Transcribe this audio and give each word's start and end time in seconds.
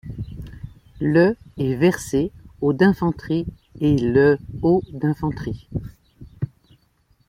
Le 0.99 1.37
et 1.57 1.75
versé 1.75 2.31
au 2.59 2.73
d'infanterie 2.73 3.45
et 3.79 3.99
le 3.99 4.39
au 4.63 4.81
d'infanterie. 4.93 5.67